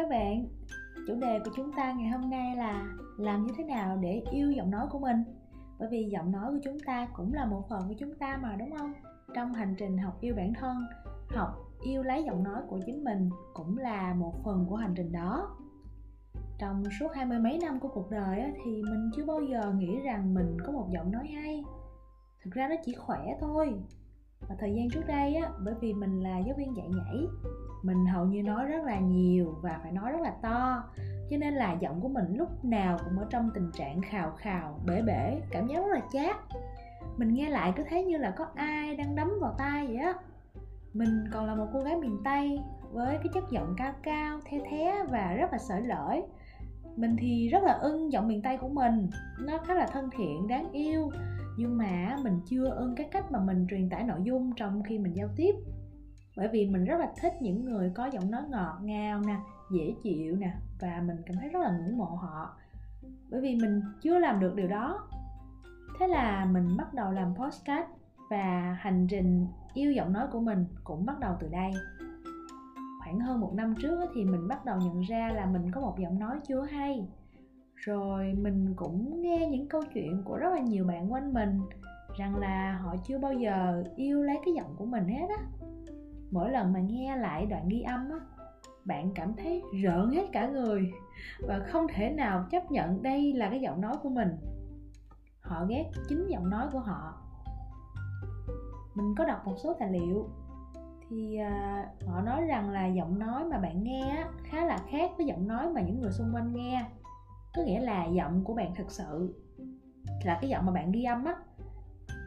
các 0.00 0.08
bạn. 0.08 0.46
Chủ 1.06 1.14
đề 1.14 1.38
của 1.44 1.50
chúng 1.56 1.72
ta 1.72 1.92
ngày 1.92 2.08
hôm 2.08 2.30
nay 2.30 2.56
là 2.56 2.86
Làm 3.18 3.46
như 3.46 3.52
thế 3.58 3.64
nào 3.64 3.96
để 3.96 4.22
yêu 4.30 4.52
giọng 4.52 4.70
nói 4.70 4.86
của 4.90 4.98
mình. 4.98 5.24
Bởi 5.78 5.88
vì 5.90 6.08
giọng 6.12 6.32
nói 6.32 6.52
của 6.52 6.58
chúng 6.64 6.78
ta 6.86 7.08
cũng 7.16 7.34
là 7.34 7.46
một 7.46 7.68
phần 7.68 7.88
của 7.88 7.94
chúng 7.98 8.14
ta 8.14 8.38
mà, 8.42 8.56
đúng 8.56 8.76
không? 8.78 8.92
Trong 9.34 9.54
hành 9.54 9.74
trình 9.78 9.98
học 9.98 10.20
yêu 10.20 10.34
bản 10.36 10.52
thân, 10.54 10.76
Học 11.28 11.48
yêu 11.82 12.02
lấy 12.02 12.24
giọng 12.24 12.44
nói 12.44 12.62
của 12.68 12.80
chính 12.86 13.04
mình 13.04 13.30
Cũng 13.54 13.78
là 13.78 14.14
một 14.14 14.44
phần 14.44 14.66
của 14.68 14.76
hành 14.76 14.94
trình 14.96 15.12
đó. 15.12 15.56
Trong 16.58 16.82
suốt 17.00 17.08
hai 17.14 17.26
mươi 17.26 17.38
mấy 17.38 17.58
năm 17.62 17.80
của 17.80 17.88
cuộc 17.88 18.10
đời 18.10 18.52
Thì 18.64 18.82
mình 18.82 19.10
chưa 19.16 19.24
bao 19.24 19.40
giờ 19.40 19.72
nghĩ 19.72 20.00
rằng 20.00 20.34
mình 20.34 20.56
có 20.66 20.72
một 20.72 20.88
giọng 20.90 21.12
nói 21.12 21.26
hay. 21.26 21.64
Thực 22.44 22.54
ra 22.54 22.68
nó 22.68 22.74
chỉ 22.84 22.94
khỏe 22.94 23.36
thôi. 23.40 23.74
Và 24.48 24.56
thời 24.58 24.74
gian 24.74 24.90
trước 24.90 25.06
đây 25.06 25.34
á, 25.34 25.50
bởi 25.64 25.74
vì 25.80 25.92
mình 25.92 26.20
là 26.20 26.38
giáo 26.38 26.54
viên 26.58 26.76
dạy 26.76 26.88
nhảy 26.88 27.26
mình 27.82 28.06
hầu 28.06 28.24
như 28.24 28.42
nói 28.42 28.64
rất 28.64 28.84
là 28.84 28.98
nhiều 28.98 29.54
và 29.62 29.80
phải 29.82 29.92
nói 29.92 30.12
rất 30.12 30.20
là 30.20 30.32
to. 30.42 30.84
Cho 31.30 31.36
nên 31.36 31.54
là 31.54 31.72
giọng 31.72 32.00
của 32.00 32.08
mình 32.08 32.36
lúc 32.36 32.64
nào 32.64 32.98
cũng 33.04 33.18
ở 33.18 33.26
trong 33.30 33.50
tình 33.54 33.70
trạng 33.74 34.00
khào 34.02 34.30
khào, 34.30 34.80
bể 34.86 35.02
bể, 35.02 35.40
cảm 35.50 35.66
giác 35.66 35.76
rất 35.76 35.92
là 35.92 36.00
chát. 36.12 36.36
Mình 37.16 37.34
nghe 37.34 37.48
lại 37.48 37.72
cứ 37.76 37.82
thấy 37.90 38.04
như 38.04 38.16
là 38.16 38.30
có 38.30 38.46
ai 38.54 38.96
đang 38.96 39.16
đấm 39.16 39.30
vào 39.40 39.54
tai 39.58 39.86
vậy 39.86 39.96
á. 39.96 40.14
Mình 40.92 41.24
còn 41.32 41.46
là 41.46 41.54
một 41.54 41.66
cô 41.72 41.82
gái 41.82 41.96
miền 41.96 42.18
tây 42.24 42.60
với 42.92 43.16
cái 43.16 43.28
chất 43.34 43.44
giọng 43.50 43.74
cao 43.76 43.92
cao, 44.02 44.40
the 44.44 44.58
thé 44.70 45.04
và 45.10 45.34
rất 45.34 45.52
là 45.52 45.58
sởi 45.58 45.82
lởi. 45.82 46.22
Mình 46.96 47.16
thì 47.18 47.48
rất 47.48 47.62
là 47.62 47.72
ưng 47.72 48.12
giọng 48.12 48.28
miền 48.28 48.42
tây 48.42 48.56
của 48.56 48.68
mình, 48.68 49.10
nó 49.40 49.58
khá 49.58 49.74
là 49.74 49.86
thân 49.86 50.10
thiện, 50.16 50.48
đáng 50.48 50.72
yêu. 50.72 51.10
Nhưng 51.56 51.78
mà 51.78 52.16
mình 52.24 52.40
chưa 52.46 52.70
ưng 52.70 52.94
cái 52.94 53.08
cách 53.12 53.32
mà 53.32 53.40
mình 53.40 53.66
truyền 53.70 53.90
tải 53.90 54.04
nội 54.04 54.20
dung 54.22 54.52
trong 54.56 54.82
khi 54.82 54.98
mình 54.98 55.16
giao 55.16 55.28
tiếp 55.36 55.54
bởi 56.36 56.48
vì 56.48 56.66
mình 56.66 56.84
rất 56.84 57.00
là 57.00 57.12
thích 57.20 57.32
những 57.40 57.64
người 57.64 57.92
có 57.94 58.06
giọng 58.06 58.30
nói 58.30 58.42
ngọt 58.48 58.78
ngào 58.82 59.20
nè, 59.20 59.36
dễ 59.70 59.94
chịu 60.02 60.36
nè, 60.36 60.54
và 60.80 61.02
mình 61.06 61.16
cảm 61.26 61.36
thấy 61.36 61.48
rất 61.48 61.60
là 61.62 61.78
ngưỡng 61.78 61.98
mộ 61.98 62.04
họ. 62.04 62.56
Bởi 63.30 63.40
vì 63.40 63.56
mình 63.56 63.82
chưa 64.02 64.18
làm 64.18 64.40
được 64.40 64.54
điều 64.56 64.68
đó. 64.68 65.08
Thế 65.98 66.06
là 66.06 66.44
mình 66.44 66.76
bắt 66.76 66.94
đầu 66.94 67.12
làm 67.12 67.34
podcast 67.34 67.86
và 68.30 68.76
hành 68.80 69.06
trình 69.10 69.46
yêu 69.74 69.92
giọng 69.92 70.12
nói 70.12 70.26
của 70.32 70.40
mình 70.40 70.64
cũng 70.84 71.06
bắt 71.06 71.20
đầu 71.20 71.36
từ 71.40 71.48
đây. 71.48 71.70
Khoảng 73.00 73.20
hơn 73.20 73.40
một 73.40 73.54
năm 73.54 73.74
trước 73.82 74.10
thì 74.14 74.24
mình 74.24 74.48
bắt 74.48 74.64
đầu 74.64 74.78
nhận 74.78 75.00
ra 75.00 75.30
là 75.34 75.46
mình 75.46 75.70
có 75.72 75.80
một 75.80 75.98
giọng 75.98 76.18
nói 76.18 76.36
chưa 76.48 76.62
hay. 76.62 77.08
Rồi 77.74 78.34
mình 78.40 78.74
cũng 78.76 79.22
nghe 79.22 79.46
những 79.46 79.68
câu 79.68 79.82
chuyện 79.94 80.22
của 80.24 80.36
rất 80.36 80.50
là 80.54 80.60
nhiều 80.60 80.84
bạn 80.84 81.12
quanh 81.12 81.32
mình, 81.32 81.60
rằng 82.18 82.36
là 82.36 82.78
họ 82.82 82.96
chưa 83.06 83.18
bao 83.18 83.32
giờ 83.32 83.84
yêu 83.96 84.22
lấy 84.22 84.36
cái 84.44 84.54
giọng 84.54 84.74
của 84.76 84.86
mình 84.86 85.08
hết 85.08 85.26
á 85.38 85.44
mỗi 86.30 86.50
lần 86.50 86.72
mà 86.72 86.80
nghe 86.80 87.16
lại 87.16 87.46
đoạn 87.46 87.68
ghi 87.68 87.80
âm 87.80 88.10
á 88.10 88.18
bạn 88.84 89.10
cảm 89.14 89.34
thấy 89.36 89.62
rợn 89.82 90.10
hết 90.10 90.26
cả 90.32 90.48
người 90.48 90.92
và 91.40 91.58
không 91.58 91.86
thể 91.94 92.10
nào 92.10 92.46
chấp 92.50 92.70
nhận 92.70 93.02
đây 93.02 93.32
là 93.32 93.50
cái 93.50 93.60
giọng 93.60 93.80
nói 93.80 93.96
của 94.02 94.08
mình. 94.08 94.36
Họ 95.40 95.64
ghét 95.68 95.90
chính 96.08 96.26
giọng 96.28 96.50
nói 96.50 96.66
của 96.72 96.78
họ. 96.78 97.14
Mình 98.94 99.14
có 99.18 99.24
đọc 99.24 99.46
một 99.46 99.54
số 99.62 99.74
tài 99.78 99.92
liệu 99.92 100.30
thì 101.08 101.38
uh, 101.40 102.08
họ 102.08 102.20
nói 102.20 102.44
rằng 102.46 102.70
là 102.70 102.86
giọng 102.86 103.18
nói 103.18 103.44
mà 103.44 103.58
bạn 103.58 103.82
nghe 103.82 104.08
á, 104.08 104.28
khá 104.44 104.64
là 104.64 104.78
khác 104.90 105.10
với 105.16 105.26
giọng 105.26 105.48
nói 105.48 105.68
mà 105.72 105.80
những 105.80 106.00
người 106.00 106.12
xung 106.12 106.34
quanh 106.34 106.52
nghe. 106.54 106.84
Có 107.56 107.62
nghĩa 107.62 107.80
là 107.80 108.06
giọng 108.06 108.44
của 108.44 108.54
bạn 108.54 108.74
thực 108.74 108.90
sự 108.90 109.34
là 110.24 110.38
cái 110.40 110.50
giọng 110.50 110.66
mà 110.66 110.72
bạn 110.72 110.92
ghi 110.92 111.04
âm 111.04 111.24
á 111.24 111.34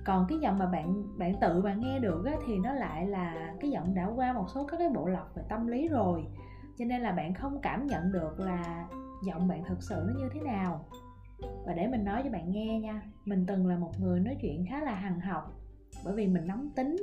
còn 0.06 0.26
cái 0.30 0.38
giọng 0.40 0.60
mà 0.60 0.66
bạn 0.66 1.18
bạn 1.18 1.34
tự 1.42 1.62
bạn 1.62 1.80
nghe 1.80 2.00
được 2.00 2.26
á, 2.26 2.34
thì 2.48 2.60
nó 2.60 2.74
lại 2.74 3.08
là 3.08 3.54
cái 3.60 3.70
giọng 3.70 3.96
đã 3.96 4.06
qua 4.16 4.34
một 4.34 4.46
số 4.54 4.68
các 4.68 4.78
cái 4.78 4.90
bộ 4.90 5.08
lọc 5.08 5.36
về 5.36 5.44
tâm 5.50 5.68
lý 5.68 5.88
rồi. 5.88 6.26
Cho 6.78 6.86
nên 6.86 7.02
là 7.02 7.12
bạn 7.12 7.34
không 7.34 7.60
cảm 7.62 7.88
nhận 7.88 8.12
được 8.12 8.40
là 8.40 8.88
giọng 9.26 9.48
bạn 9.48 9.64
thực 9.68 9.84
sự 9.84 10.04
nó 10.08 10.14
như 10.20 10.30
thế 10.34 10.42
nào. 10.42 10.86
Và 11.66 11.74
để 11.74 11.88
mình 11.88 12.04
nói 12.04 12.22
cho 12.24 12.30
bạn 12.30 12.52
nghe 12.52 12.80
nha 12.80 13.02
mình 13.26 13.46
từng 13.48 13.68
là 13.68 13.78
một 13.78 13.92
người 14.00 14.20
nói 14.20 14.38
chuyện 14.42 14.66
khá 14.70 14.82
là 14.82 14.96
hằng 14.96 15.20
học 15.20 15.52
bởi 16.06 16.16
vì 16.16 16.28
mình 16.28 16.48
nóng 16.48 16.70
tính. 16.76 16.96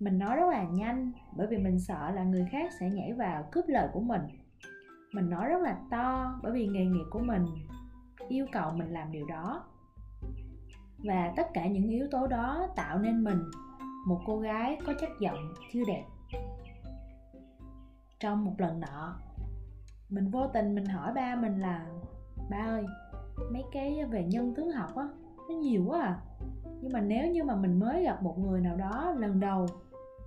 Mình 0.00 0.18
nói 0.18 0.36
rất 0.36 0.48
là 0.50 0.64
nhanh 0.64 1.12
bởi 1.36 1.46
vì 1.46 1.58
mình 1.58 1.80
sợ 1.80 2.10
là 2.10 2.24
người 2.24 2.48
khác 2.50 2.72
sẽ 2.80 2.90
nhảy 2.90 3.12
vào 3.12 3.48
cướp 3.52 3.64
lời 3.68 3.88
của 3.92 4.00
mình. 4.00 4.22
Mình 5.12 5.30
nói 5.30 5.48
rất 5.48 5.62
là 5.62 5.76
to 5.90 6.38
bởi 6.42 6.52
vì 6.52 6.66
nghề 6.66 6.84
nghiệp 6.84 7.04
của 7.10 7.18
mình 7.18 7.46
yêu 8.28 8.46
cầu 8.52 8.72
mình 8.72 8.92
làm 8.92 9.12
điều 9.12 9.26
đó 9.26 9.64
và 11.04 11.32
tất 11.36 11.46
cả 11.54 11.66
những 11.66 11.88
yếu 11.88 12.06
tố 12.10 12.26
đó 12.26 12.68
tạo 12.76 12.98
nên 12.98 13.24
mình, 13.24 13.40
một 14.06 14.20
cô 14.26 14.38
gái 14.38 14.78
có 14.86 14.92
chất 15.00 15.10
giọng 15.20 15.54
chưa 15.72 15.84
đẹp. 15.86 16.04
Trong 18.20 18.44
một 18.44 18.54
lần 18.58 18.80
nọ, 18.80 19.16
mình 20.08 20.30
vô 20.30 20.46
tình 20.46 20.74
mình 20.74 20.84
hỏi 20.84 21.12
ba 21.14 21.36
mình 21.36 21.60
là, 21.60 21.86
ba 22.50 22.56
ơi, 22.56 22.84
mấy 23.52 23.62
cái 23.72 24.04
về 24.04 24.24
nhân 24.24 24.54
tướng 24.56 24.70
học 24.70 24.96
á, 24.96 25.08
nó 25.48 25.54
nhiều 25.54 25.84
quá 25.86 26.00
à. 26.00 26.20
Nhưng 26.80 26.92
mà 26.92 27.00
nếu 27.00 27.30
như 27.30 27.44
mà 27.44 27.56
mình 27.56 27.78
mới 27.78 28.04
gặp 28.04 28.22
một 28.22 28.38
người 28.38 28.60
nào 28.60 28.76
đó 28.76 29.14
lần 29.16 29.40
đầu, 29.40 29.66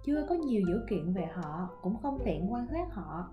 chưa 0.06 0.26
có 0.30 0.36
nhiều 0.36 0.62
dữ 0.68 0.82
kiện 0.90 1.14
về 1.14 1.26
họ, 1.34 1.70
cũng 1.82 1.98
không 1.98 2.20
tiện 2.26 2.54
quan 2.54 2.68
sát 2.68 2.94
họ, 2.94 3.30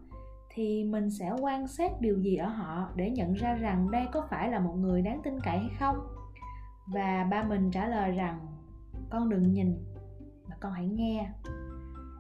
thì 0.55 0.85
mình 0.85 1.11
sẽ 1.11 1.33
quan 1.41 1.69
sát 1.69 2.01
điều 2.01 2.19
gì 2.19 2.37
ở 2.37 2.49
họ 2.49 2.89
để 2.95 3.11
nhận 3.11 3.33
ra 3.33 3.55
rằng 3.55 3.91
đây 3.91 4.07
có 4.13 4.27
phải 4.31 4.51
là 4.51 4.61
một 4.61 4.75
người 4.77 5.03
đáng 5.03 5.21
tin 5.25 5.41
cậy 5.41 5.59
hay 5.59 5.71
không? 5.79 5.97
Và 6.93 7.27
ba 7.31 7.43
mình 7.43 7.71
trả 7.71 7.89
lời 7.89 8.13
rằng 8.13 8.39
con 9.11 9.29
đừng 9.29 9.53
nhìn 9.53 9.85
mà 10.49 10.57
con 10.61 10.73
hãy 10.73 10.87
nghe. 10.87 11.31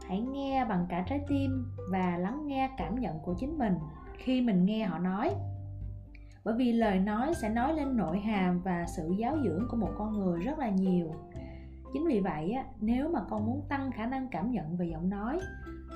Hãy 0.08 0.20
nghe 0.20 0.64
bằng 0.68 0.86
cả 0.88 1.04
trái 1.08 1.20
tim 1.28 1.64
và 1.90 2.16
lắng 2.16 2.46
nghe 2.46 2.70
cảm 2.78 3.00
nhận 3.00 3.18
của 3.18 3.34
chính 3.38 3.58
mình 3.58 3.74
khi 4.18 4.40
mình 4.40 4.64
nghe 4.64 4.84
họ 4.84 4.98
nói. 4.98 5.34
Bởi 6.44 6.54
vì 6.54 6.72
lời 6.72 6.98
nói 6.98 7.34
sẽ 7.34 7.48
nói 7.48 7.74
lên 7.74 7.96
nội 7.96 8.20
hàm 8.20 8.60
và 8.60 8.86
sự 8.86 9.14
giáo 9.18 9.36
dưỡng 9.44 9.68
của 9.70 9.76
một 9.76 9.90
con 9.98 10.12
người 10.12 10.40
rất 10.40 10.58
là 10.58 10.70
nhiều. 10.70 11.10
Chính 11.92 12.06
vì 12.06 12.20
vậy 12.20 12.56
nếu 12.80 13.08
mà 13.08 13.20
con 13.30 13.46
muốn 13.46 13.62
tăng 13.68 13.92
khả 13.92 14.06
năng 14.06 14.28
cảm 14.28 14.50
nhận 14.50 14.76
về 14.76 14.86
giọng 14.86 15.10
nói 15.10 15.40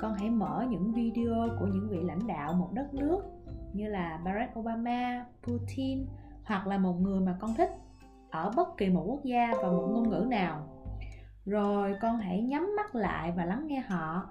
con 0.00 0.14
hãy 0.14 0.30
mở 0.30 0.66
những 0.70 0.92
video 0.92 1.48
của 1.58 1.66
những 1.66 1.88
vị 1.88 1.98
lãnh 2.02 2.26
đạo 2.26 2.52
một 2.52 2.72
đất 2.72 2.94
nước 2.94 3.22
như 3.72 3.88
là 3.88 4.20
Barack 4.24 4.58
Obama, 4.58 5.26
Putin 5.42 6.06
hoặc 6.44 6.66
là 6.66 6.78
một 6.78 7.00
người 7.00 7.20
mà 7.20 7.36
con 7.40 7.54
thích 7.54 7.70
ở 8.34 8.50
bất 8.56 8.76
kỳ 8.76 8.90
một 8.90 9.04
quốc 9.06 9.24
gia 9.24 9.52
và 9.62 9.70
một 9.70 9.88
ngôn 9.90 10.10
ngữ 10.10 10.26
nào. 10.28 10.68
Rồi 11.46 11.94
con 12.02 12.18
hãy 12.18 12.42
nhắm 12.42 12.76
mắt 12.76 12.94
lại 12.94 13.32
và 13.36 13.44
lắng 13.44 13.66
nghe 13.66 13.80
họ. 13.80 14.26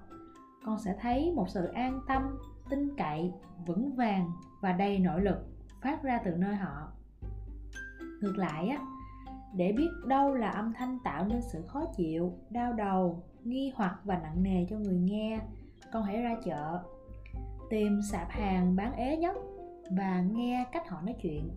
Con 0.65 0.79
sẽ 0.79 0.95
thấy 1.01 1.31
một 1.35 1.49
sự 1.49 1.65
an 1.65 2.01
tâm, 2.07 2.21
tin 2.69 2.95
cậy, 2.97 3.31
vững 3.65 3.95
vàng 3.95 4.31
và 4.61 4.71
đầy 4.71 4.99
nội 4.99 5.21
lực 5.21 5.37
phát 5.81 6.03
ra 6.03 6.19
từ 6.25 6.31
nơi 6.31 6.55
họ. 6.55 6.91
Ngược 8.21 8.37
lại 8.37 8.67
á, 8.67 8.77
để 9.55 9.71
biết 9.71 9.89
đâu 10.07 10.33
là 10.33 10.49
âm 10.49 10.73
thanh 10.73 10.99
tạo 11.03 11.25
nên 11.25 11.41
sự 11.41 11.61
khó 11.67 11.85
chịu, 11.97 12.33
đau 12.49 12.73
đầu, 12.73 13.23
nghi 13.43 13.71
hoặc 13.75 13.99
và 14.03 14.19
nặng 14.23 14.43
nề 14.43 14.65
cho 14.69 14.77
người 14.77 14.99
nghe, 14.99 15.39
con 15.93 16.03
hãy 16.03 16.21
ra 16.21 16.35
chợ, 16.43 16.79
tìm 17.69 18.01
sạp 18.11 18.29
hàng 18.29 18.75
bán 18.75 18.95
ế 18.95 19.17
nhất 19.17 19.35
và 19.97 20.21
nghe 20.21 20.65
cách 20.71 20.89
họ 20.89 21.01
nói 21.01 21.15
chuyện 21.21 21.49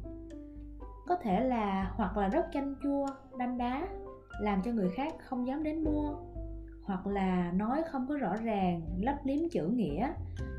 có 1.07 1.17
thể 1.17 1.41
là 1.41 1.93
hoặc 1.97 2.17
là 2.17 2.29
rất 2.29 2.47
chanh 2.53 2.75
chua 2.83 3.07
đanh 3.39 3.59
đá, 3.59 3.89
làm 4.41 4.63
cho 4.63 4.73
người 4.73 4.91
khác 4.91 5.15
không 5.19 5.47
dám 5.47 5.63
đến 5.63 5.85
mua. 5.85 6.15
Hoặc 6.85 7.07
là 7.07 7.53
nói 7.53 7.83
không 7.91 8.07
có 8.09 8.17
rõ 8.17 8.37
ràng, 8.37 8.83
lấp 8.99 9.17
liếm 9.25 9.49
chữ 9.51 9.67
nghĩa, 9.67 10.13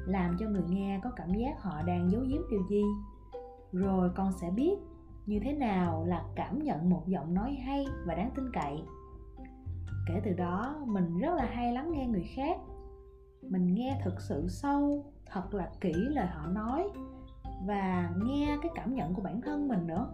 làm 0.06 0.36
cho 0.40 0.50
người 0.50 0.64
nghe 0.70 1.00
có 1.04 1.12
cảm 1.16 1.34
giác 1.34 1.62
họ 1.62 1.82
đang 1.82 2.12
giấu 2.12 2.22
giếm 2.22 2.42
điều 2.52 2.62
gì. 2.70 2.84
Rồi 3.72 4.10
con 4.16 4.32
sẽ 4.42 4.50
biết 4.50 4.76
như 5.26 5.40
thế 5.44 5.54
nào 5.54 6.06
là 6.06 6.24
cảm 6.36 6.60
nhận 6.60 6.90
một 6.90 7.04
giọng 7.08 7.34
nói 7.34 7.54
hay 7.54 7.86
và 8.06 8.16
đáng 8.16 8.32
tin 8.36 8.52
cậy. 8.54 8.82
Kể 10.08 10.22
từ 10.24 10.34
đó, 10.34 10.76
mình 10.86 11.18
rất 11.18 11.36
là 11.36 11.46
hay 11.46 11.74
lắng 11.74 11.92
nghe 11.92 12.08
người 12.08 12.26
khác. 12.36 12.58
Mình 13.42 13.74
nghe 13.74 14.02
thực 14.04 14.22
sự 14.22 14.48
sâu, 14.48 15.06
thật 15.26 15.54
là 15.54 15.70
kỹ 15.82 15.94
lời 15.94 16.28
họ 16.28 16.48
nói 16.48 16.90
và 17.66 18.10
nghe 18.24 18.58
cái 18.62 18.72
cảm 18.76 18.94
nhận 18.94 19.14
của 19.14 19.22
bản 19.22 19.42
thân 19.42 19.68
mình 19.68 19.88
nữa 19.88 20.10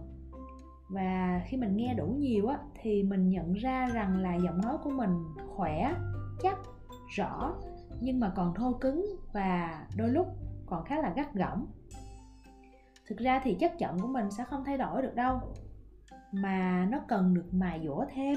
và 0.94 1.42
khi 1.46 1.56
mình 1.56 1.76
nghe 1.76 1.94
đủ 1.94 2.06
nhiều 2.06 2.46
á 2.46 2.58
thì 2.82 3.02
mình 3.02 3.28
nhận 3.28 3.52
ra 3.52 3.88
rằng 3.92 4.22
là 4.22 4.34
giọng 4.34 4.60
nói 4.60 4.76
của 4.84 4.90
mình 4.90 5.24
khỏe 5.56 5.94
chắc 6.42 6.58
rõ 7.16 7.54
nhưng 8.00 8.20
mà 8.20 8.32
còn 8.36 8.54
thô 8.54 8.72
cứng 8.72 9.16
và 9.32 9.84
đôi 9.96 10.10
lúc 10.10 10.26
còn 10.66 10.84
khá 10.84 10.98
là 11.00 11.12
gắt 11.16 11.34
gỏng. 11.34 11.66
Thực 13.08 13.18
ra 13.18 13.40
thì 13.44 13.56
chất 13.60 13.78
giọng 13.78 13.98
của 13.98 14.08
mình 14.08 14.30
sẽ 14.30 14.44
không 14.44 14.64
thay 14.64 14.78
đổi 14.78 15.02
được 15.02 15.14
đâu 15.14 15.40
mà 16.32 16.86
nó 16.90 17.00
cần 17.08 17.34
được 17.34 17.54
mài 17.54 17.80
dũa 17.84 18.04
thêm. 18.14 18.36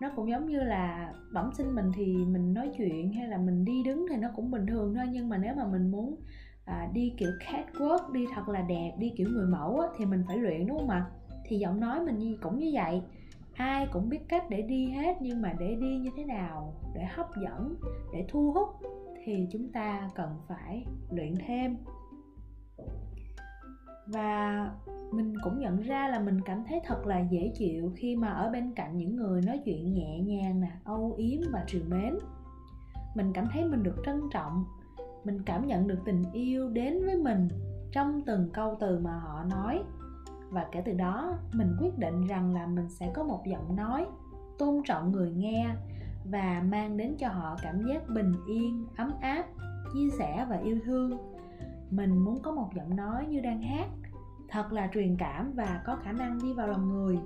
Nó 0.00 0.10
cũng 0.16 0.30
giống 0.30 0.46
như 0.46 0.60
là 0.60 1.12
bẩm 1.32 1.50
sinh 1.54 1.74
mình 1.74 1.92
thì 1.94 2.16
mình 2.16 2.54
nói 2.54 2.70
chuyện 2.78 3.12
hay 3.12 3.28
là 3.28 3.38
mình 3.38 3.64
đi 3.64 3.82
đứng 3.82 4.06
thì 4.10 4.16
nó 4.16 4.28
cũng 4.36 4.50
bình 4.50 4.66
thường 4.66 4.94
thôi 4.94 5.04
nhưng 5.12 5.28
mà 5.28 5.36
nếu 5.36 5.54
mà 5.54 5.66
mình 5.66 5.90
muốn 5.90 6.16
à, 6.64 6.88
đi 6.92 7.14
kiểu 7.18 7.30
catwalk 7.40 8.12
đi 8.12 8.26
thật 8.34 8.48
là 8.48 8.62
đẹp 8.62 8.92
đi 8.98 9.12
kiểu 9.16 9.28
người 9.30 9.46
mẫu 9.46 9.80
á, 9.80 9.88
thì 9.96 10.04
mình 10.04 10.24
phải 10.26 10.36
luyện 10.36 10.66
đúng 10.66 10.78
không 10.78 10.90
ạ? 10.90 11.06
Thì 11.48 11.58
giọng 11.58 11.80
nói 11.80 12.00
mình 12.00 12.36
cũng 12.42 12.58
như 12.58 12.70
vậy. 12.72 13.02
Ai 13.54 13.86
cũng 13.92 14.08
biết 14.08 14.28
cách 14.28 14.50
để 14.50 14.62
đi 14.62 14.90
hết 14.90 15.16
nhưng 15.20 15.42
mà 15.42 15.52
để 15.58 15.74
đi 15.80 15.98
như 15.98 16.10
thế 16.16 16.24
nào, 16.24 16.74
để 16.94 17.04
hấp 17.04 17.26
dẫn, 17.42 17.76
để 18.12 18.26
thu 18.28 18.52
hút 18.52 18.68
thì 19.24 19.46
chúng 19.52 19.72
ta 19.72 20.10
cần 20.14 20.28
phải 20.48 20.84
luyện 21.10 21.34
thêm. 21.46 21.76
Và 24.06 24.70
mình 25.12 25.34
cũng 25.44 25.58
nhận 25.58 25.80
ra 25.80 26.08
là 26.08 26.20
mình 26.20 26.40
cảm 26.44 26.64
thấy 26.68 26.80
thật 26.84 27.06
là 27.06 27.20
dễ 27.20 27.52
chịu 27.54 27.92
khi 27.96 28.16
mà 28.16 28.28
ở 28.28 28.50
bên 28.50 28.72
cạnh 28.74 28.98
những 28.98 29.16
người 29.16 29.42
nói 29.46 29.60
chuyện 29.64 29.94
nhẹ 29.94 30.18
nhàng 30.20 30.60
nè, 30.60 30.70
âu 30.84 31.14
yếm 31.16 31.40
và 31.52 31.64
trìu 31.66 31.82
mến. 31.88 32.18
Mình 33.14 33.32
cảm 33.32 33.48
thấy 33.52 33.64
mình 33.64 33.82
được 33.82 33.96
trân 34.06 34.20
trọng, 34.30 34.64
mình 35.24 35.42
cảm 35.46 35.66
nhận 35.66 35.86
được 35.86 35.98
tình 36.04 36.22
yêu 36.32 36.68
đến 36.68 37.04
với 37.04 37.16
mình 37.16 37.48
trong 37.92 38.22
từng 38.26 38.50
câu 38.52 38.76
từ 38.80 38.98
mà 38.98 39.18
họ 39.18 39.44
nói 39.44 39.82
và 40.50 40.66
kể 40.72 40.82
từ 40.84 40.92
đó, 40.92 41.38
mình 41.52 41.76
quyết 41.80 41.98
định 41.98 42.26
rằng 42.26 42.54
là 42.54 42.66
mình 42.66 42.88
sẽ 42.88 43.10
có 43.14 43.24
một 43.24 43.42
giọng 43.46 43.76
nói 43.76 44.06
tôn 44.58 44.82
trọng 44.84 45.12
người 45.12 45.32
nghe 45.32 45.68
và 46.24 46.62
mang 46.68 46.96
đến 46.96 47.14
cho 47.18 47.28
họ 47.28 47.56
cảm 47.62 47.82
giác 47.88 48.08
bình 48.08 48.32
yên, 48.48 48.86
ấm 48.96 49.12
áp, 49.20 49.44
chia 49.94 50.08
sẻ 50.18 50.46
và 50.48 50.56
yêu 50.56 50.78
thương. 50.84 51.18
Mình 51.90 52.18
muốn 52.18 52.42
có 52.42 52.50
một 52.52 52.70
giọng 52.74 52.96
nói 52.96 53.26
như 53.26 53.40
đang 53.40 53.62
hát, 53.62 53.88
thật 54.48 54.72
là 54.72 54.88
truyền 54.94 55.16
cảm 55.16 55.52
và 55.52 55.82
có 55.86 55.96
khả 55.96 56.12
năng 56.12 56.38
đi 56.42 56.54
vào 56.54 56.66
lòng 56.66 56.88
người. 56.88 57.18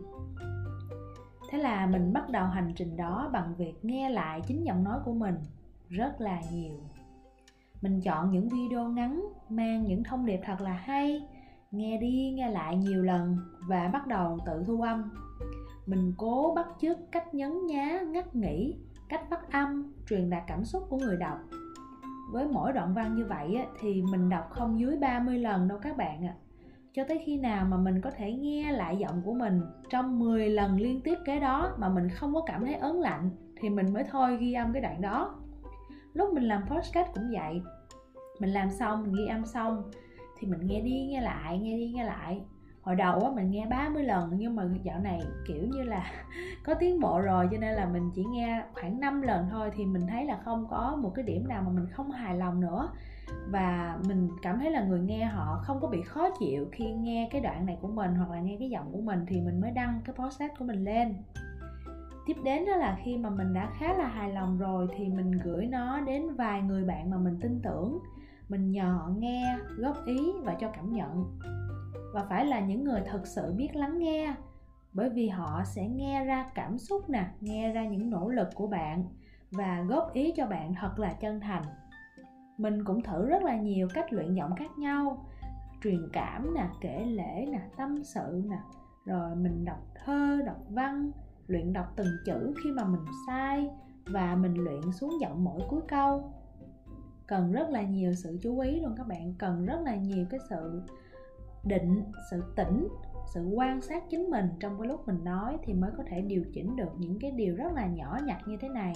Thế 1.51 1.59
là 1.59 1.87
mình 1.87 2.13
bắt 2.13 2.31
đầu 2.31 2.47
hành 2.47 2.73
trình 2.77 2.97
đó 2.97 3.31
bằng 3.33 3.55
việc 3.55 3.85
nghe 3.85 4.11
lại 4.11 4.41
chính 4.47 4.65
giọng 4.65 4.85
nói 4.85 4.99
của 5.05 5.13
mình 5.13 5.35
rất 5.89 6.21
là 6.21 6.41
nhiều. 6.53 6.77
Mình 7.83 8.01
chọn 8.01 8.31
những 8.31 8.49
video 8.49 8.89
ngắn, 8.89 9.25
mang 9.49 9.85
những 9.85 10.05
thông 10.05 10.27
điệp 10.27 10.41
thật 10.45 10.61
là 10.61 10.73
hay 10.73 11.29
nghe 11.73 11.99
đi, 11.99 12.33
nghe 12.37 12.51
lại 12.51 12.77
nhiều 12.77 13.03
lần 13.03 13.37
và 13.69 13.91
bắt 13.93 14.07
đầu 14.07 14.39
tự 14.47 14.65
thu 14.67 14.81
âm. 14.83 15.11
Mình 15.87 16.13
cố 16.17 16.53
bắt 16.57 16.67
chước 16.81 16.97
cách 17.13 17.35
nhấn 17.35 17.67
nhá, 17.67 18.01
ngắt 18.07 18.37
nghỉ, 18.37 18.77
cách 19.09 19.23
phát 19.31 19.53
âm, 19.53 19.93
truyền 20.09 20.31
đạt 20.31 20.43
cảm 20.47 20.65
xúc 20.65 20.87
của 20.89 20.99
người 20.99 21.17
đọc. 21.17 21.39
Với 22.33 22.47
mỗi 22.49 22.73
đoạn 22.73 22.95
văn 22.95 23.15
như 23.15 23.27
vậy 23.27 23.59
thì 23.81 24.03
mình 24.03 24.29
đọc 24.29 24.51
không 24.51 24.81
dưới 24.81 24.97
30 24.97 25.39
lần 25.39 25.69
đâu 25.69 25.79
các 25.83 25.97
bạn 25.97 26.27
ạ. 26.27 26.35
Cho 26.93 27.05
tới 27.09 27.23
khi 27.27 27.39
nào 27.39 27.65
mà 27.65 27.77
mình 27.77 28.01
có 28.01 28.11
thể 28.11 28.33
nghe 28.33 28.73
lại 28.73 28.97
giọng 28.97 29.23
của 29.25 29.35
mình 29.35 29.61
trong 29.91 30.19
10 30.19 30.51
lần 30.51 30.77
liên 30.77 31.01
tiếp 31.01 31.19
kế 31.25 31.41
đó 31.41 31.75
mà 31.79 31.89
mình 31.89 32.09
không 32.09 32.35
có 32.35 32.43
cảm 32.47 32.65
thấy 32.65 32.75
ớn 32.75 33.01
lạnh, 33.01 33.31
thì 33.61 33.71
mình 33.71 33.93
mới 33.93 34.05
thôi 34.11 34.37
ghi 34.41 34.53
âm 34.53 34.73
cái 34.73 34.83
đoạn 34.83 35.01
đó. 35.01 35.35
Lúc 36.15 36.33
mình 36.33 36.45
làm 36.45 36.63
podcast 36.67 37.09
cũng 37.15 37.31
vậy. 37.33 37.63
Mình 38.41 38.51
làm 38.51 38.71
xong 38.71 39.03
mình 39.03 39.13
ghi 39.13 39.27
âm 39.27 39.47
xong 39.47 39.91
thì 40.43 40.49
mình 40.49 40.67
nghe 40.67 40.81
đi, 40.81 41.06
nghe 41.11 41.21
lại, 41.21 41.59
nghe 41.59 41.77
đi, 41.77 41.93
nghe 41.94 42.05
lại. 42.05 42.41
Hồi 42.83 42.97
đầu 42.97 43.25
á, 43.25 43.31
mình 43.35 43.50
nghe 43.50 43.67
30 43.67 44.03
lần, 44.03 44.31
nhưng 44.37 44.56
mà 44.56 44.65
dạo 44.83 45.00
này, 45.00 45.21
kiểu 45.47 45.67
như 45.67 45.83
là, 45.83 46.11
có 46.65 46.75
tiến 46.75 47.00
bộ 47.00 47.21
rồi, 47.21 47.49
cho 47.50 47.59
nên 47.59 47.75
là 47.75 47.87
mình 47.87 48.11
chỉ 48.15 48.25
nghe 48.25 48.62
khoảng 48.75 49.00
5 49.00 49.23
lần 49.23 49.49
thôi, 49.50 49.71
thì 49.77 49.85
mình 49.85 50.06
thấy 50.06 50.25
là 50.25 50.41
không 50.44 50.67
có 50.71 50.99
một 51.03 51.12
cái 51.15 51.25
điểm 51.25 51.49
nào 51.49 51.62
mà 51.62 51.71
mình 51.73 51.87
không 51.93 52.11
hài 52.11 52.37
lòng 52.37 52.61
nữa. 52.61 52.89
Và 53.50 53.99
mình 54.09 54.29
cảm 54.43 54.59
thấy 54.59 54.71
là 54.71 54.85
người 54.85 55.00
nghe 55.00 55.25
họ 55.25 55.61
không 55.62 55.81
có 55.81 55.89
bị 55.89 56.03
khó 56.03 56.29
chịu 56.39 56.67
khi 56.73 56.93
nghe 56.93 57.29
cái 57.33 57.41
đoạn 57.41 57.67
này 57.67 57.79
của 57.81 57.88
mình, 57.88 58.15
hoặc 58.15 58.31
là 58.31 58.41
nghe 58.41 58.56
cái 58.59 58.71
giọng 58.71 58.93
của 58.93 59.00
mình, 59.00 59.25
thì 59.29 59.41
mình 59.41 59.61
mới 59.61 59.71
đăng 59.71 60.00
cái 60.05 60.15
podcast 60.19 60.53
của 60.59 60.65
mình 60.65 60.85
lên. 60.85 61.15
Tiếp 62.27 62.37
đến 62.45 62.67
đó 62.67 62.77
là 62.77 62.99
khi 63.05 63.17
mà 63.17 63.31
mình 63.31 63.55
đã 63.55 63.71
khá 63.79 63.95
là 63.95 64.06
hài 64.06 64.33
lòng 64.33 64.59
rồi, 64.59 64.88
thì 64.97 65.09
mình 65.09 65.31
gửi 65.45 65.67
nó 65.67 66.00
đến 66.00 66.35
vài 66.35 66.62
người 66.62 66.85
bạn 66.85 67.11
mà 67.11 67.17
mình 67.17 67.38
tin 67.41 67.61
tưởng 67.62 67.99
mình 68.52 68.70
nhờ 68.70 68.84
họ 68.84 69.08
nghe, 69.19 69.58
góp 69.76 69.96
ý 70.06 70.32
và 70.43 70.54
cho 70.54 70.70
cảm 70.75 70.93
nhận. 70.93 71.38
Và 72.14 72.25
phải 72.28 72.46
là 72.46 72.60
những 72.60 72.84
người 72.84 73.00
thật 73.06 73.26
sự 73.26 73.52
biết 73.52 73.76
lắng 73.76 73.99
nghe, 73.99 74.34
bởi 74.93 75.10
vì 75.10 75.28
họ 75.28 75.62
sẽ 75.64 75.88
nghe 75.88 76.25
ra 76.25 76.50
cảm 76.54 76.78
xúc 76.78 77.10
nè, 77.10 77.26
nghe 77.40 77.72
ra 77.72 77.84
những 77.84 78.10
nỗ 78.10 78.28
lực 78.28 78.49
của 78.54 78.66
bạn 78.66 79.04
và 79.50 79.84
góp 79.88 80.12
ý 80.12 80.32
cho 80.37 80.46
bạn 80.46 80.75
thật 80.81 80.99
là 80.99 81.12
chân 81.12 81.40
thành. 81.40 81.62
Mình 82.58 82.84
cũng 82.84 83.02
thử 83.02 83.26
rất 83.26 83.43
là 83.43 83.56
nhiều 83.56 83.88
cách 83.94 84.12
luyện 84.12 84.34
giọng 84.34 84.54
khác 84.56 84.78
nhau, 84.78 85.26
truyền 85.82 86.08
cảm 86.12 86.54
nè, 86.54 86.66
kể 86.81 87.04
lễ 87.04 87.46
nè, 87.52 87.60
tâm 87.76 88.04
sự 88.04 88.43
nè. 88.50 88.58
Rồi 89.04 89.37
mình 89.37 89.64
đọc 89.64 89.81
thơ, 90.04 90.43
đọc 90.46 90.58
văn, 90.69 91.10
luyện 91.46 91.72
đọc 91.72 91.87
từng 91.96 92.16
chữ 92.26 92.54
khi 92.64 92.70
mà 92.72 92.84
mình 92.84 93.04
sai 93.26 93.70
và 94.06 94.34
mình 94.34 94.54
luyện 94.54 94.93
xuống 94.93 95.20
giọng 95.20 95.44
mỗi 95.44 95.60
cuối 95.69 95.81
câu 95.88 96.32
cần 97.27 97.53
rất 97.53 97.71
là 97.71 97.83
nhiều 97.83 98.15
sự 98.15 98.39
chú 98.43 98.59
ý 98.59 98.81
luôn 98.81 98.95
các 98.97 99.07
bạn. 99.07 99.35
Cần 99.39 99.67
rất 99.67 99.81
là 99.85 99.97
nhiều 99.97 100.27
cái 100.31 100.41
sự 100.51 100.83
định, 101.65 102.05
sự 102.31 102.43
tỉnh 102.57 102.89
sự 103.35 103.45
quan 103.55 103.81
sát 103.81 104.03
chính 104.11 104.31
mình 104.31 104.49
trong 104.61 104.79
cái 104.79 104.89
lúc 104.89 105.07
mình 105.07 105.25
nói 105.25 105.59
thì 105.63 105.73
mới 105.75 105.91
có 105.97 106.05
thể 106.07 106.21
điều 106.21 106.45
chỉnh 106.53 106.77
được 106.77 106.91
những 106.99 107.19
cái 107.19 107.31
điều 107.31 107.57
rất 107.57 107.73
là 107.73 107.87
nhỏ 107.87 108.19
nhặt 108.25 108.39
như 108.47 108.57
thế 108.61 108.69
này. 108.69 108.93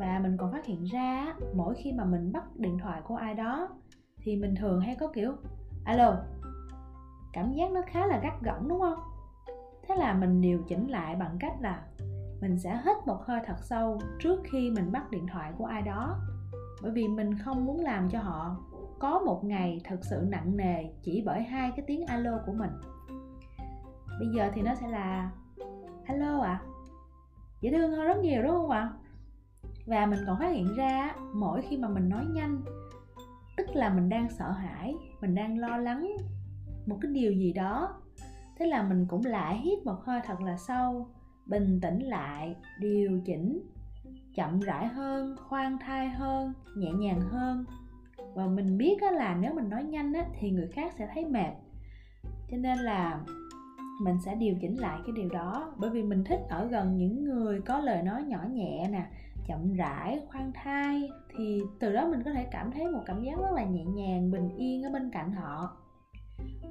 Và 0.00 0.20
mình 0.22 0.36
còn 0.36 0.52
phát 0.52 0.64
hiện 0.64 0.84
ra, 0.84 1.34
mỗi 1.54 1.74
khi 1.74 1.92
mà 1.92 2.04
mình 2.04 2.32
bắt 2.32 2.56
điện 2.56 2.78
thoại 2.78 3.02
của 3.04 3.16
ai 3.16 3.34
đó 3.34 3.68
thì 4.22 4.36
mình 4.36 4.54
thường 4.54 4.80
hay 4.80 4.96
có 4.96 5.06
kiểu, 5.06 5.32
alo, 5.84 6.16
cảm 7.32 7.52
giác 7.52 7.72
nó 7.72 7.80
khá 7.86 8.06
là 8.06 8.20
gắt 8.22 8.42
gỏng, 8.42 8.68
đúng 8.68 8.80
không? 8.80 8.98
Thế 9.88 9.94
là 9.96 10.14
mình 10.14 10.40
điều 10.40 10.62
chỉnh 10.68 10.90
lại 10.90 11.16
bằng 11.16 11.36
cách 11.40 11.52
là 11.60 11.82
mình 12.40 12.58
sẽ 12.58 12.80
hít 12.84 12.96
một 13.06 13.18
hơi 13.24 13.40
thật 13.46 13.56
sâu 13.62 13.98
trước 14.18 14.40
khi 14.44 14.70
mình 14.70 14.92
bắt 14.92 15.10
điện 15.10 15.26
thoại 15.32 15.52
của 15.58 15.64
ai 15.64 15.82
đó 15.82 16.18
bởi 16.82 16.92
vì 16.92 17.08
mình 17.08 17.38
không 17.38 17.64
muốn 17.64 17.80
làm 17.80 18.08
cho 18.08 18.20
họ 18.20 18.56
có 18.98 19.18
một 19.18 19.44
ngày 19.44 19.80
thật 19.84 19.98
sự 20.02 20.26
nặng 20.28 20.56
nề 20.56 20.84
chỉ 21.02 21.22
bởi 21.26 21.42
hai 21.42 21.70
cái 21.76 21.84
tiếng 21.86 22.06
alo 22.06 22.38
của 22.46 22.52
mình 22.52 22.70
bây 24.18 24.28
giờ 24.36 24.50
thì 24.54 24.62
nó 24.62 24.74
sẽ 24.74 24.88
là 24.88 25.30
alo 26.04 26.40
ạ 26.40 26.62
à? 26.62 26.66
dễ 27.60 27.70
thương 27.70 27.90
hơn 27.90 28.06
rất 28.06 28.18
nhiều, 28.18 28.42
đúng 28.42 28.52
không 28.52 28.70
ạ 28.70 28.90
và 29.86 30.06
mình 30.06 30.20
còn 30.26 30.38
phát 30.38 30.52
hiện 30.52 30.74
ra 30.74 31.14
mỗi 31.34 31.62
khi 31.62 31.76
mà 31.76 31.88
mình 31.88 32.08
nói 32.08 32.24
nhanh, 32.32 32.62
tức 33.56 33.66
là 33.74 33.94
mình 33.94 34.08
đang 34.08 34.28
sợ 34.30 34.50
hãi, 34.50 34.94
mình 35.20 35.34
đang 35.34 35.58
lo 35.58 35.76
lắng 35.76 36.16
một 36.86 36.98
cái 37.00 37.12
điều 37.12 37.32
gì 37.32 37.52
đó, 37.52 38.00
thế 38.58 38.66
là 38.66 38.82
mình 38.82 39.06
cũng 39.08 39.24
lại 39.24 39.58
hít 39.58 39.78
một 39.84 40.04
hơi 40.04 40.20
thật 40.24 40.40
là 40.40 40.56
sâu, 40.56 41.08
bình 41.46 41.80
tĩnh 41.82 41.98
lại, 41.98 42.54
điều 42.78 43.20
chỉnh 43.24 43.62
chậm 44.34 44.60
rãi 44.60 44.86
hơn, 44.86 45.36
khoan 45.48 45.78
thai 45.78 46.08
hơn, 46.08 46.52
nhẹ 46.76 46.92
nhàng 46.92 47.20
hơn. 47.20 47.64
Và 48.34 48.46
mình 48.46 48.78
biết 48.78 49.02
là 49.02 49.36
nếu 49.36 49.54
mình 49.54 49.68
nói 49.68 49.84
nhanh 49.84 50.12
thì 50.40 50.50
người 50.50 50.68
khác 50.68 50.94
sẽ 50.98 51.08
thấy 51.14 51.24
mệt. 51.24 51.52
Cho 52.50 52.56
nên 52.56 52.78
là 52.78 53.20
mình 54.02 54.16
sẽ 54.24 54.34
điều 54.34 54.54
chỉnh 54.60 54.76
lại 54.76 55.00
cái 55.06 55.12
điều 55.16 55.28
đó. 55.28 55.72
Bởi 55.76 55.90
vì 55.90 56.02
mình 56.02 56.24
thích 56.24 56.40
ở 56.48 56.66
gần 56.66 56.96
những 56.96 57.24
người 57.24 57.60
có 57.60 57.78
lời 57.78 58.02
nói 58.02 58.22
nhỏ 58.22 58.44
nhẹ 58.50 58.88
nè, 58.92 59.06
chậm 59.46 59.72
rãi, 59.72 60.20
khoan 60.28 60.52
thai, 60.54 61.10
thì 61.36 61.62
từ 61.80 61.92
đó 61.92 62.06
mình 62.10 62.22
có 62.24 62.30
thể 62.30 62.46
cảm 62.50 62.70
thấy 62.72 62.88
một 62.88 63.02
cảm 63.06 63.22
giác 63.22 63.38
rất 63.38 63.52
là 63.54 63.64
nhẹ 63.64 63.84
nhàng, 63.84 64.30
bình 64.30 64.48
yên 64.56 64.82
ở 64.82 64.90
bên 64.90 65.10
cạnh 65.10 65.32
họ. 65.32 65.76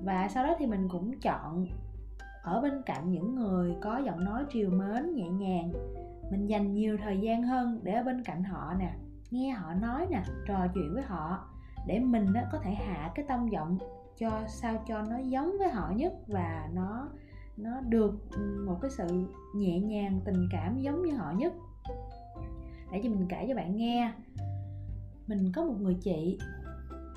Và 0.04 0.28
sau 0.28 0.44
đó 0.44 0.56
thì 0.60 0.66
mình 0.66 0.88
cũng 0.90 1.20
chọn 1.20 1.68
ở 2.44 2.62
bên 2.62 2.82
cạnh 2.86 3.12
những 3.12 3.36
người 3.36 3.76
có 3.82 4.02
giọng 4.06 4.24
nói 4.26 4.44
triều 4.54 4.70
mến, 4.70 5.16
nhẹ 5.16 5.30
nhàng 5.30 5.72
mình 6.32 6.48
dành 6.48 6.74
nhiều 6.74 6.98
thời 6.98 7.20
gian 7.20 7.44
hơn 7.44 7.80
để 7.84 7.94
ở 7.94 8.04
bên 8.04 8.24
cạnh 8.24 8.44
họ 8.44 8.74
nè, 8.80 8.94
nghe 9.32 9.52
họ 9.52 9.74
nói 9.74 10.08
nè, 10.10 10.24
trò 10.48 10.68
chuyện 10.74 10.94
với 10.94 11.04
họ, 11.04 11.50
để 11.88 12.00
mình 12.00 12.34
đó 12.34 12.42
có 12.52 12.60
thể 12.64 12.72
hạ 12.72 13.12
cái 13.16 13.26
tông 13.28 13.52
giọng 13.52 13.78
cho 14.18 14.30
sao 14.48 14.84
cho 14.88 15.02
nó 15.02 15.18
giống 15.18 15.56
với 15.60 15.70
họ 15.70 15.92
nhất 15.96 16.14
và 16.28 16.70
nó 16.74 17.10
nó 17.58 17.82
được 17.82 18.14
một 18.66 18.78
cái 18.82 18.92
sự 18.92 19.08
nhẹ 19.56 19.80
nhàng, 19.80 20.22
tình 20.26 20.48
cảm 20.52 20.80
giống 20.80 21.06
như 21.06 21.16
họ 21.16 21.32
nhất. 21.32 21.54
Để 22.92 23.02
cho 23.04 23.10
mình 23.10 23.26
kể 23.30 23.46
cho 23.48 23.56
bạn 23.56 23.76
nghe, 23.76 24.14
mình 25.28 25.52
có 25.56 25.66
một 25.66 25.76
người 25.80 25.98
chị, 26.02 26.38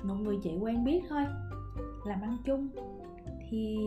một 0.03 0.15
người 0.15 0.37
chị 0.43 0.57
quen 0.61 0.83
biết 0.83 1.03
thôi, 1.09 1.25
làm 2.05 2.21
ăn 2.21 2.37
chung 2.45 2.69
thì 3.49 3.77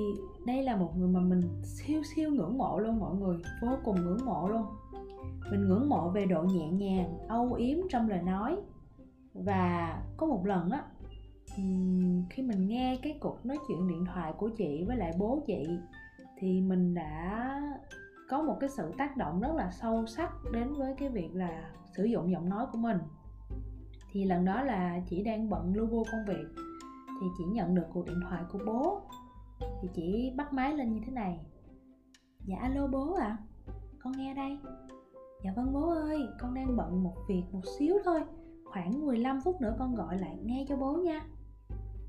đây 0.46 0.62
là 0.62 0.76
một 0.76 0.92
người 0.96 1.08
mà 1.08 1.20
mình 1.20 1.62
siêu 1.62 2.02
siêu 2.14 2.30
ngưỡng 2.30 2.58
mộ 2.58 2.78
luôn 2.78 2.98
mọi 2.98 3.14
người, 3.14 3.36
vô 3.62 3.78
cùng 3.84 3.96
ngưỡng 3.96 4.24
mộ 4.24 4.48
luôn. 4.48 4.62
Mình 5.50 5.68
ngưỡng 5.68 5.88
mộ 5.88 6.10
về 6.10 6.26
độ 6.26 6.42
nhẹ 6.42 6.70
nhàng, 6.70 7.18
âu 7.28 7.52
yếm 7.52 7.78
trong 7.88 8.08
lời 8.08 8.22
nói. 8.22 8.56
Và 9.34 10.02
có 10.16 10.26
một 10.26 10.46
lần 10.46 10.70
á 10.70 10.84
khi 12.30 12.42
mình 12.42 12.68
nghe 12.68 12.98
cái 13.02 13.18
cuộc 13.20 13.46
nói 13.46 13.58
chuyện 13.68 13.88
điện 13.88 14.04
thoại 14.04 14.32
của 14.38 14.48
chị 14.48 14.84
với 14.86 14.96
lại 14.96 15.12
bố 15.18 15.42
chị, 15.46 15.78
thì 16.38 16.60
mình 16.60 16.94
đã 16.94 17.62
có 18.28 18.42
một 18.42 18.56
cái 18.60 18.70
sự 18.70 18.92
tác 18.98 19.16
động 19.16 19.40
rất 19.40 19.54
là 19.54 19.70
sâu 19.70 20.06
sắc 20.06 20.32
đến 20.52 20.74
với 20.74 20.94
cái 20.98 21.08
việc 21.08 21.34
là 21.34 21.70
sử 21.96 22.04
dụng 22.04 22.30
giọng 22.30 22.48
nói 22.48 22.66
của 22.72 22.78
mình. 22.78 22.98
Thì 24.12 24.24
lần 24.24 24.44
đó 24.44 24.62
là 24.62 25.00
chị 25.10 25.22
đang 25.22 25.50
bận 25.50 25.74
lu 25.74 25.86
bu 25.86 26.04
công 26.12 26.24
việc, 26.26 26.46
thì 27.20 27.26
chị 27.38 27.44
nhận 27.44 27.74
được 27.74 27.86
cuộc 27.92 28.06
điện 28.06 28.20
thoại 28.28 28.42
của 28.52 28.58
bố 28.66 29.00
thì 29.82 29.88
chị 29.94 30.32
bắt 30.36 30.52
máy 30.52 30.74
lên 30.74 30.92
như 30.92 31.00
thế 31.06 31.12
này. 31.12 31.40
Dạ 32.44 32.56
alo 32.60 32.86
bố 32.86 33.14
ạ. 33.14 33.26
À? 33.26 33.38
con 34.06 34.12
nghe 34.16 34.34
đây. 34.34 34.58
Dạ 35.44 35.52
vâng 35.56 35.72
bố 35.72 35.90
ơi 35.90 36.28
con 36.40 36.54
đang 36.54 36.76
bận 36.76 37.02
một 37.02 37.16
việc 37.28 37.42
một 37.52 37.60
xíu 37.78 37.94
thôi. 38.04 38.20
Khoảng 38.64 39.06
15 39.06 39.40
phút 39.40 39.60
nữa 39.60 39.74
con 39.78 39.94
gọi 39.94 40.18
lại 40.18 40.38
nghe 40.44 40.64
cho 40.68 40.76
bố 40.76 40.92
nha. 40.92 41.26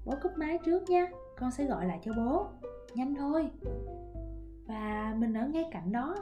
Bố 0.06 0.14
cúp 0.24 0.32
máy 0.38 0.60
trước 0.66 0.90
nha 0.90 1.08
con 1.38 1.52
sẽ 1.52 1.66
gọi 1.66 1.86
lại 1.86 2.00
cho 2.04 2.14
bố. 2.18 2.48
Nhanh 2.96 3.16
thôi. 3.16 3.50
Và 4.68 5.16
mình 5.18 5.34
ở 5.34 5.48
ngay 5.48 5.66
cạnh 5.72 5.92
đó. 5.92 6.16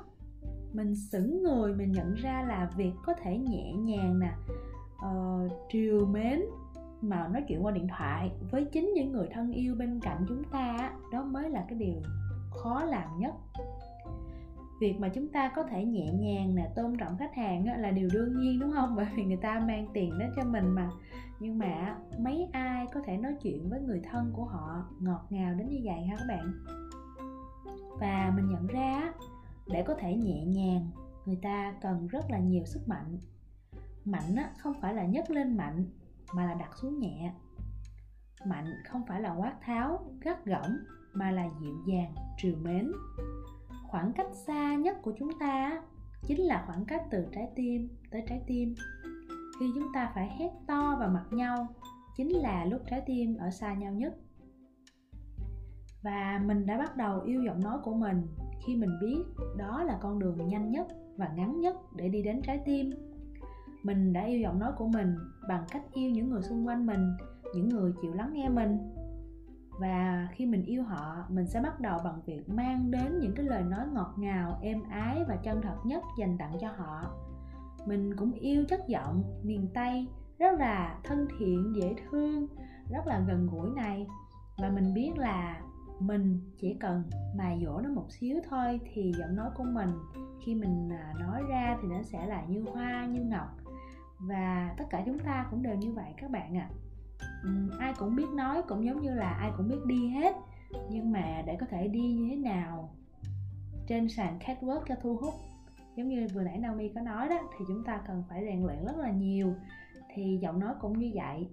Mình 0.74 0.96
sững 0.96 1.44
người 1.44 1.74
mình 1.74 1.92
nhận 1.92 2.14
ra 2.14 2.46
là 2.48 2.72
việc 2.78 2.94
có 3.06 3.14
thể 3.14 3.38
nhẹ 3.38 3.74
nhàng 3.74 4.20
nè 4.20 4.34
uh, 4.96 5.52
triều 5.70 6.06
mến 6.06 6.42
mà 7.10 7.28
nói 7.28 7.44
chuyện 7.48 7.66
qua 7.66 7.72
điện 7.72 7.88
thoại 7.88 8.32
với 8.52 8.66
chính 8.66 8.92
những 8.96 9.12
người 9.12 9.28
thân 9.32 9.52
yêu 9.52 9.76
bên 9.76 10.00
cạnh 10.00 10.26
chúng 10.28 10.44
ta 10.44 10.92
đó 11.12 11.24
mới 11.24 11.50
là 11.50 11.66
cái 11.70 11.80
điều 11.80 12.02
khó 12.50 12.84
làm 12.84 13.20
nhất. 13.20 13.34
Việc 14.80 15.00
mà 15.00 15.10
chúng 15.10 15.28
ta 15.28 15.52
có 15.56 15.64
thể 15.64 15.86
nhẹ 15.86 16.06
nhàng 16.12 16.56
nè, 16.56 16.72
tôn 16.76 16.98
trọng 16.98 17.18
khách 17.18 17.36
hàng 17.36 17.82
là 17.82 17.92
điều 17.92 18.10
đương 18.14 18.40
nhiên, 18.40 18.60
đúng 18.60 18.72
không? 18.72 18.94
Bởi 18.98 19.08
vì 19.16 19.24
người 19.24 19.38
ta 19.38 19.60
mang 19.60 19.88
tiền 19.94 20.18
đến 20.20 20.30
cho 20.36 20.44
mình 20.44 20.70
mà. 20.70 20.90
Nhưng 21.40 21.60
mà 21.60 21.98
mấy 22.20 22.50
ai 22.52 22.88
có 22.94 23.02
thể 23.06 23.18
nói 23.18 23.36
chuyện 23.42 23.70
với 23.70 23.82
người 23.82 24.02
thân 24.12 24.32
của 24.34 24.46
họ 24.46 24.86
ngọt 25.00 25.26
ngào 25.30 25.54
đến 25.54 25.70
như 25.70 25.82
vậy 25.84 26.02
ha 26.02 26.16
các 26.18 26.26
bạn? 26.28 26.54
Và 28.00 28.34
mình 28.36 28.50
nhận 28.50 28.68
ra 28.68 29.14
để 29.68 29.84
có 29.84 29.96
thể 29.96 30.16
nhẹ 30.16 30.46
nhàng, 30.46 30.90
người 31.26 31.40
ta 31.42 31.74
cần 31.82 32.08
rất 32.08 32.32
là 32.32 32.40
nhiều 32.40 32.66
sức 32.66 32.88
mạnh. 32.88 33.18
Mạnh 34.06 34.36
không 34.58 34.74
phải 34.82 34.94
là 34.94 35.06
nhấc 35.06 35.32
lên 35.32 35.58
mạnh 35.58 35.86
mà 36.34 36.46
là 36.46 36.54
đặt 36.54 36.78
xuống 36.78 37.00
nhẹ. 37.00 37.34
Mạnh 38.46 38.66
không 38.90 39.06
phải 39.08 39.22
là 39.22 39.34
quát 39.34 39.56
tháo, 39.62 40.00
gắt 40.22 40.46
gỏng, 40.46 40.78
mà 41.14 41.32
là 41.32 41.50
dịu 41.62 41.76
dàng 41.88 42.16
trìu 42.38 42.56
mến. 42.62 42.92
Khoảng 43.88 44.14
cách 44.14 44.28
xa 44.48 44.76
nhất 44.76 44.98
của 45.02 45.14
chúng 45.20 45.40
ta 45.40 45.82
chính 46.28 46.42
là 46.42 46.64
khoảng 46.68 46.86
cách 46.86 47.02
từ 47.12 47.26
trái 47.32 47.50
tim 47.56 47.90
tới 48.12 48.24
trái 48.28 48.42
tim. 48.48 48.76
Khi 49.60 49.72
chúng 49.76 49.88
ta 49.94 50.12
phải 50.16 50.36
hét 50.40 50.52
to 50.68 50.96
vào 51.00 51.10
mặt 51.10 51.26
nhau, 51.32 51.68
chính 52.18 52.30
là 52.30 52.66
lúc 52.66 52.82
trái 52.90 53.02
tim 53.06 53.38
ở 53.38 53.50
xa 53.52 53.74
nhau 53.74 53.94
nhất. 53.94 54.14
Và 56.04 56.42
mình 56.46 56.66
đã 56.66 56.78
bắt 56.78 56.98
đầu 56.98 57.22
yêu 57.22 57.44
giọng 57.44 57.64
nói 57.64 57.78
của 57.84 57.94
mình 57.94 58.28
khi 58.66 58.76
mình 58.76 59.00
biết 59.02 59.24
đó 59.58 59.84
là 59.84 59.98
con 60.02 60.20
đường 60.20 60.48
nhanh 60.48 60.72
nhất 60.72 60.88
và 61.18 61.32
ngắn 61.36 61.60
nhất 61.60 61.76
để 61.96 62.10
đi 62.10 62.22
đến 62.22 62.42
trái 62.42 62.62
tim 62.66 62.92
mình 63.86 64.14
đã 64.14 64.24
yêu 64.24 64.40
giọng 64.40 64.60
nói 64.60 64.72
của 64.78 64.88
mình 64.88 65.16
bằng 65.48 65.64
cách 65.72 65.84
yêu 65.94 66.12
những 66.12 66.30
người 66.30 66.42
xung 66.42 66.68
quanh 66.68 66.86
mình, 66.86 67.18
những 67.56 67.70
người 67.70 67.94
chịu 68.02 68.14
lắng 68.14 68.34
nghe 68.34 68.50
mình. 68.50 68.78
Và 69.80 70.28
khi 70.32 70.46
mình 70.46 70.64
yêu 70.64 70.84
họ, 70.84 71.26
mình 71.30 71.48
sẽ 71.48 71.62
bắt 71.62 71.80
đầu 71.80 72.00
bằng 72.04 72.22
việc 72.26 72.50
mang 72.50 72.92
đến 72.92 73.20
những 73.20 73.36
cái 73.36 73.46
lời 73.46 73.64
nói 73.64 73.88
ngọt 73.94 74.14
ngào, 74.18 74.60
êm 74.62 74.84
ái 74.90 75.24
và 75.28 75.36
chân 75.36 75.62
thật 75.62 75.76
nhất 75.86 76.04
dành 76.20 76.38
tặng 76.38 76.58
cho 76.62 76.72
họ. 76.78 77.12
Mình 77.86 78.16
cũng 78.16 78.32
yêu 78.32 78.66
chất 78.70 78.88
giọng, 78.88 79.24
miền 79.44 79.68
tây, 79.74 80.08
rất 80.40 80.60
là 80.60 81.00
thân 81.04 81.28
thiện, 81.40 81.74
dễ 81.76 81.96
thương, 82.10 82.48
rất 82.92 83.08
là 83.08 83.20
gần 83.28 83.48
gũi 83.48 83.70
này. 83.70 84.08
Và 84.58 84.70
mình 84.70 84.94
biết 84.94 85.12
là 85.18 85.62
mình 86.00 86.40
chỉ 86.58 86.78
cần 86.80 87.04
mài 87.38 87.62
dỗ 87.66 87.82
nó 87.82 87.90
một 87.90 88.06
xíu 88.10 88.38
thôi 88.50 88.80
thì 88.94 89.14
giọng 89.20 89.36
nói 89.36 89.50
của 89.56 89.64
mình, 89.64 89.90
khi 90.46 90.56
mình 90.56 90.90
à, 90.90 91.14
nói 91.20 91.42
ra 91.50 91.78
thì 91.82 91.88
nó 91.88 92.02
sẽ 92.04 92.26
là 92.26 92.46
như 92.46 92.66
hoa, 92.74 93.06
như 93.06 93.22
ngọc 93.22 93.65
và 94.20 94.76
tất 94.78 94.86
cả 94.90 95.04
chúng 95.06 95.20
ta 95.20 95.48
cũng 95.52 95.64
đều 95.64 95.76
như 95.76 95.92
vậy 95.92 96.14
các 96.18 96.32
bạn 96.32 96.58
ạ. 96.58 96.70
À. 97.20 97.28
uhm, 97.48 97.70
ai 97.80 97.94
cũng 97.98 98.16
biết 98.16 98.30
nói 98.34 98.62
cũng 98.68 98.86
giống 98.86 99.02
như 99.02 99.14
là 99.14 99.30
ai 99.30 99.52
cũng 99.58 99.68
biết 99.68 99.80
đi 99.86 100.10
hết. 100.10 100.36
Nhưng 100.90 101.12
mà 101.12 101.44
để 101.46 101.58
có 101.60 101.66
thể 101.70 101.88
đi 101.88 102.14
như 102.14 102.28
thế 102.30 102.36
nào 102.36 102.96
trên 103.88 104.10
sàn 104.10 104.40
catwalk 104.40 104.82
cho 104.88 104.96
thu 105.02 105.18
hút 105.18 105.34
giống 105.96 106.10
như 106.10 106.28
vừa 106.34 106.44
nãy 106.44 106.58
Naomi 106.58 106.90
có 106.90 107.02
nói 107.02 107.30
đó 107.30 107.40
thì 107.58 107.66
chúng 107.68 107.84
ta 107.84 108.02
cần 108.08 108.24
phải 108.30 108.46
rèn 108.46 108.64
luyện 108.64 108.86
rất 108.86 108.98
là 108.98 109.12
nhiều. 109.12 109.54
Thì 110.14 110.40
giọng 110.42 110.60
nói 110.60 110.74
cũng 110.82 111.00
như 111.00 111.12
vậy. 111.16 111.48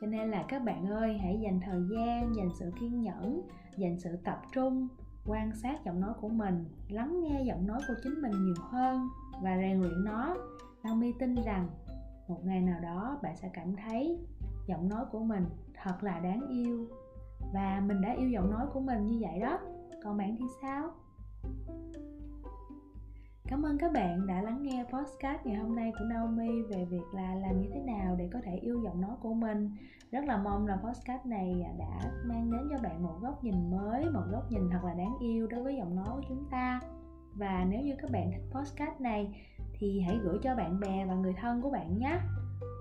Cho 0.00 0.06
nên 0.06 0.30
là 0.30 0.44
các 0.48 0.64
bạn 0.64 0.86
ơi 0.86 1.18
hãy 1.18 1.40
dành 1.40 1.60
thời 1.60 1.80
gian 1.90 2.34
dành 2.36 2.50
sự 2.58 2.70
kiên 2.80 3.02
nhẫn 3.02 3.42
dành 3.76 4.00
sự 4.00 4.16
tập 4.24 4.42
trung 4.52 4.88
quan 5.26 5.52
sát 5.54 5.84
giọng 5.84 6.00
nói 6.00 6.12
của 6.20 6.28
mình 6.28 6.64
lắng 6.88 7.20
nghe 7.22 7.42
giọng 7.42 7.66
nói 7.66 7.80
của 7.88 7.94
chính 8.02 8.22
mình 8.22 8.44
nhiều 8.44 8.54
hơn 8.70 9.08
và 9.42 9.56
rèn 9.56 9.80
luyện 9.80 10.04
nó. 10.04 10.36
Naomi 10.82 11.12
tin 11.18 11.34
rằng 11.34 11.68
một 12.28 12.40
ngày 12.44 12.60
nào 12.60 12.80
đó 12.80 13.18
bạn 13.22 13.36
sẽ 13.36 13.50
cảm 13.52 13.76
thấy 13.76 14.18
giọng 14.66 14.88
nói 14.88 15.04
của 15.12 15.20
mình 15.20 15.44
thật 15.74 16.02
là 16.02 16.20
đáng 16.20 16.48
yêu 16.48 16.88
và 17.52 17.82
mình 17.86 18.00
đã 18.00 18.12
yêu 18.12 18.28
giọng 18.28 18.50
nói 18.50 18.66
của 18.72 18.80
mình 18.80 19.06
như 19.06 19.18
vậy 19.20 19.40
đó 19.40 19.58
còn 20.02 20.16
bạn 20.16 20.36
thì 20.38 20.44
sao 20.62 20.90
Cảm 23.48 23.62
ơn 23.62 23.78
các 23.78 23.92
bạn 23.92 24.26
đã 24.26 24.42
lắng 24.42 24.62
nghe 24.62 24.84
podcast 24.84 25.46
ngày 25.46 25.56
hôm 25.56 25.76
nay 25.76 25.92
của 25.98 26.04
Naomi 26.04 26.62
về 26.62 26.84
việc 26.84 27.04
là 27.12 27.34
làm 27.34 27.60
như 27.60 27.70
thế 27.74 27.80
nào 27.80 28.16
để 28.18 28.28
có 28.32 28.40
thể 28.44 28.56
yêu 28.56 28.80
giọng 28.84 29.00
nói 29.00 29.16
của 29.22 29.34
mình. 29.34 29.70
Rất 30.10 30.24
là 30.24 30.36
mong 30.36 30.66
là 30.66 30.76
podcast 30.76 31.26
này 31.26 31.66
đã 31.78 32.00
mang 32.24 32.50
đến 32.50 32.60
cho 32.70 32.78
bạn 32.82 33.02
một 33.02 33.18
góc 33.20 33.44
nhìn 33.44 33.70
mới, 33.70 34.04
một 34.10 34.22
góc 34.32 34.50
nhìn 34.50 34.70
thật 34.70 34.78
là 34.84 34.94
đáng 34.94 35.14
yêu 35.20 35.46
đối 35.46 35.62
với 35.62 35.76
giọng 35.76 35.96
nói 35.96 36.06
của 36.10 36.22
chúng 36.28 36.44
ta. 36.50 36.80
Và 37.34 37.66
nếu 37.70 37.80
như 37.80 37.94
các 37.98 38.10
bạn 38.10 38.30
thích 38.32 38.42
podcast 38.52 39.00
này 39.00 39.46
thì 39.84 40.00
hãy 40.00 40.18
gửi 40.22 40.38
cho 40.42 40.54
bạn 40.54 40.80
bè 40.80 41.04
và 41.08 41.14
người 41.14 41.34
thân 41.40 41.62
của 41.62 41.70
bạn 41.70 41.98
nhé. 41.98 42.18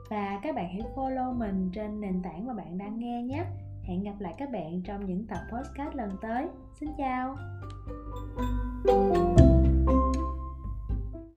Và 0.09 0.39
các 0.43 0.55
bạn 0.55 0.67
hãy 0.73 0.81
follow 0.95 1.33
mình 1.33 1.69
trên 1.73 2.01
nền 2.01 2.21
tảng 2.23 2.47
mà 2.47 2.53
bạn 2.53 2.77
đang 2.77 2.99
nghe 2.99 3.23
nhé. 3.23 3.45
Hẹn 3.83 4.03
gặp 4.03 4.13
lại 4.19 4.33
các 4.37 4.51
bạn 4.51 4.81
trong 4.85 5.05
những 5.05 5.25
tập 5.27 5.39
podcast 5.51 5.95
lần 5.95 6.09
tới. 6.21 6.47
Xin 6.79 6.89
chào. 6.97 7.37
thank 8.85 9.15
you 9.15 9.32